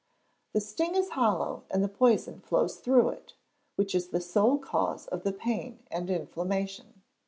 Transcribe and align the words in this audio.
The 0.53 0.61
sting 0.61 0.95
is 0.95 1.09
hollow, 1.09 1.63
and 1.69 1.83
the 1.83 1.87
poison 1.87 2.39
flows 2.39 2.77
through 2.77 3.09
it, 3.09 3.35
which 3.75 3.93
is 3.93 4.07
the 4.07 4.19
sole 4.19 4.57
cause 4.57 5.05
of 5.05 5.21
the 5.21 5.31
pain 5.31 5.85
and 5.91 6.09
inflammation. 6.09 7.03